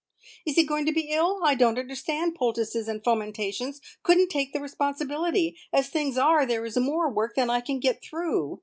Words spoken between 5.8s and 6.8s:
things are, there is